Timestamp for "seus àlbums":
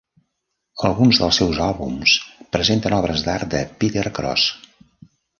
1.41-2.13